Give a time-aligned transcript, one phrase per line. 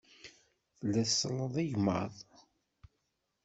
[0.77, 2.15] Tella tselleḍ igmaḍ.